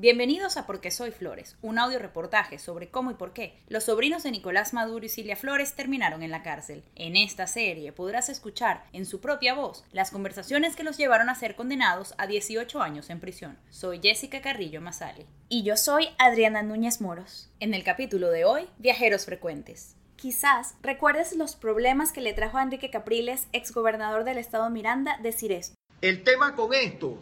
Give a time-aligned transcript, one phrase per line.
[0.00, 4.22] Bienvenidos a Porque Soy Flores, un audio reportaje sobre cómo y por qué los sobrinos
[4.22, 6.82] de Nicolás Maduro y Cilia Flores terminaron en la cárcel.
[6.94, 11.34] En esta serie podrás escuchar en su propia voz las conversaciones que los llevaron a
[11.34, 13.58] ser condenados a 18 años en prisión.
[13.68, 15.26] Soy Jessica Carrillo Masale.
[15.50, 17.50] Y yo soy Adriana Núñez Moros.
[17.60, 19.96] En el capítulo de hoy, viajeros frecuentes.
[20.16, 25.52] Quizás recuerdes los problemas que le trajo a Enrique Capriles, exgobernador del estado Miranda, decir
[25.52, 25.74] esto.
[26.00, 27.18] El tema con esto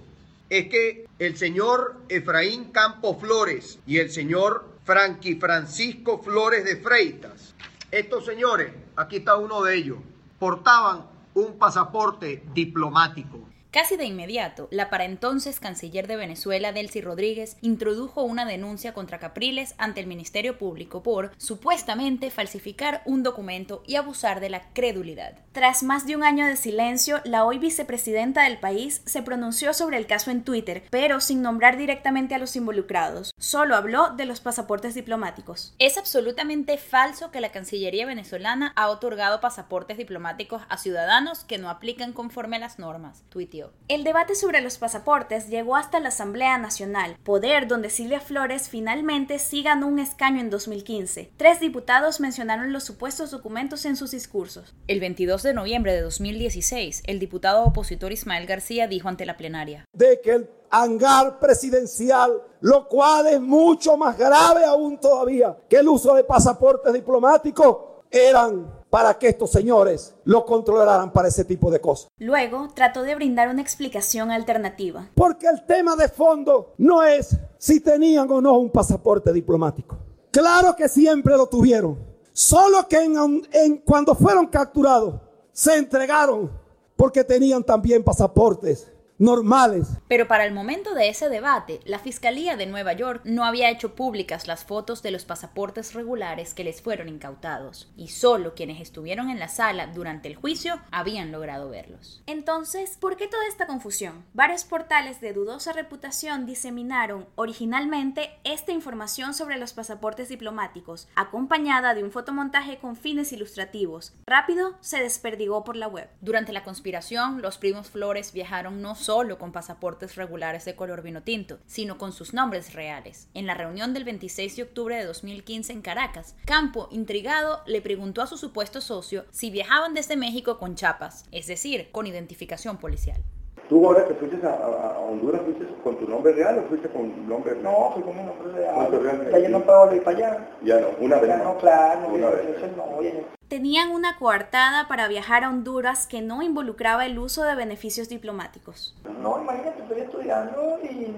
[0.51, 7.55] es que el señor Efraín Campos Flores y el señor Frankie Francisco Flores de Freitas,
[7.91, 9.99] estos señores, aquí está uno de ellos,
[10.39, 13.38] portaban un pasaporte diplomático.
[13.79, 19.21] Casi de inmediato, la para entonces canciller de Venezuela, Delcy Rodríguez, introdujo una denuncia contra
[19.21, 25.39] Capriles ante el Ministerio Público por supuestamente falsificar un documento y abusar de la credulidad.
[25.53, 29.97] Tras más de un año de silencio, la hoy vicepresidenta del país se pronunció sobre
[29.97, 33.33] el caso en Twitter, pero sin nombrar directamente a los involucrados.
[33.39, 35.77] Solo habló de los pasaportes diplomáticos.
[35.79, 41.71] Es absolutamente falso que la Cancillería venezolana ha otorgado pasaportes diplomáticos a ciudadanos que no
[41.71, 43.68] aplican conforme a las normas, tuiteó.
[43.89, 49.39] El debate sobre los pasaportes llegó hasta la Asamblea Nacional, poder donde Silvia Flores finalmente
[49.39, 51.33] sí ganó un escaño en 2015.
[51.37, 54.75] Tres diputados mencionaron los supuestos documentos en sus discursos.
[54.87, 59.85] El 22 de noviembre de 2016, el diputado opositor Ismael García dijo ante la plenaria
[59.93, 65.89] de que el hangar presidencial, lo cual es mucho más grave aún todavía que el
[65.89, 67.77] uso de pasaportes diplomáticos,
[68.11, 72.09] eran para que estos señores lo controlaran para ese tipo de cosas.
[72.19, 75.11] Luego trató de brindar una explicación alternativa.
[75.15, 79.99] Porque el tema de fondo no es si tenían o no un pasaporte diplomático.
[80.31, 81.99] Claro que siempre lo tuvieron.
[82.33, 85.21] Solo que en, cuando fueron capturados
[85.53, 86.51] se entregaron
[86.95, 89.89] porque tenían también pasaportes normales.
[90.07, 93.95] Pero para el momento de ese debate, la Fiscalía de Nueva York no había hecho
[93.95, 99.31] públicas las fotos de los pasaportes regulares que les fueron incautados, y solo quienes estuvieron
[99.31, 102.23] en la sala durante el juicio habían logrado verlos.
[102.27, 104.25] Entonces, ¿por qué toda esta confusión?
[104.35, 112.05] Varios portales de dudosa reputación diseminaron originalmente esta información sobre los pasaportes diplomáticos, acompañada de
[112.05, 114.13] un fotomontaje con fines ilustrativos.
[114.27, 116.09] Rápido se desperdigó por la web.
[116.21, 121.23] Durante la conspiración, los primos Flores viajaron no solo con pasaportes regulares de color vino
[121.23, 123.31] tinto, sino con sus nombres reales.
[123.33, 128.21] En la reunión del 26 de octubre de 2015 en Caracas, Campo, intrigado, le preguntó
[128.21, 133.23] a su supuesto socio si viajaban desde México con chapas, es decir, con identificación policial.
[133.71, 137.55] ¿Tú ahora que fuiste a, Honduras fuiste con tu nombre real o fuiste con nombre
[137.55, 137.65] real?
[137.65, 139.31] No, fui con mi nombre real.
[139.33, 140.49] Ya yo no puedo ir para allá.
[140.65, 141.31] Ya no, una vez.
[141.31, 142.77] Ya no, claro, una vez.
[142.77, 148.09] no, tenían una coartada para viajar a Honduras que no involucraba el uso de beneficios
[148.09, 148.95] diplomáticos.
[149.23, 151.15] No, imagínate, estoy estudiando y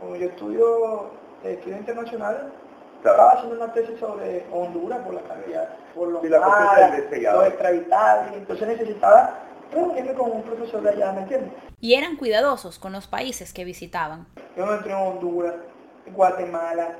[0.00, 1.10] como yo estudio
[1.44, 2.52] estudio internacional,
[2.96, 8.68] estaba haciendo una tesis sobre Honduras por la cantidad, por los, malas, los extraditados, entonces
[8.68, 9.38] necesitaba
[9.72, 11.52] reunirme con un profesor de allá, ¿me entiendes?
[11.80, 14.26] Y eran cuidadosos con los países que visitaban.
[14.56, 15.54] Yo entré en Honduras,
[16.12, 16.96] Guatemala,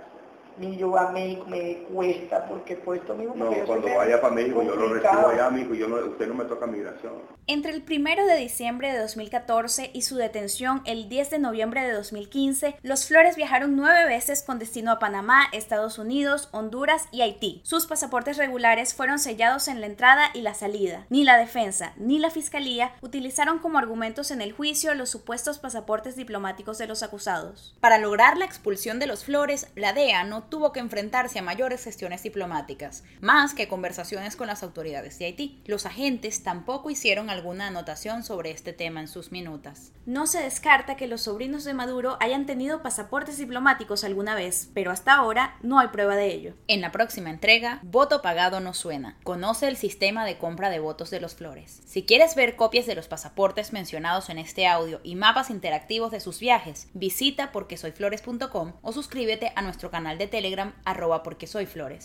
[0.58, 4.62] ni yo a México me cuesta porque por esto mismo no cuando vaya para México
[4.62, 7.12] yo lo recibo allá México yo no, usted no me toca migración.
[7.46, 11.92] Entre el primero de diciembre de 2014 y su detención el 10 de noviembre de
[11.92, 17.60] 2015 los Flores viajaron nueve veces con destino a Panamá Estados Unidos Honduras y Haití.
[17.64, 21.06] Sus pasaportes regulares fueron sellados en la entrada y la salida.
[21.10, 26.16] Ni la defensa ni la fiscalía utilizaron como argumentos en el juicio los supuestos pasaportes
[26.16, 27.76] diplomáticos de los acusados.
[27.80, 31.84] Para lograr la expulsión de los Flores la DEA no tuvo que enfrentarse a mayores
[31.84, 35.62] gestiones diplomáticas, más que conversaciones con las autoridades de Haití.
[35.66, 39.92] Los agentes tampoco hicieron alguna anotación sobre este tema en sus minutas.
[40.06, 44.90] No se descarta que los sobrinos de Maduro hayan tenido pasaportes diplomáticos alguna vez, pero
[44.90, 46.54] hasta ahora no hay prueba de ello.
[46.68, 49.18] En la próxima entrega, Voto Pagado no suena.
[49.24, 51.82] Conoce el sistema de compra de votos de los Flores.
[51.86, 56.20] Si quieres ver copias de los pasaportes mencionados en este audio y mapas interactivos de
[56.20, 62.04] sus viajes, visita porquesoyflores.com o suscríbete a nuestro canal de Telegram arroba porque soy Flores.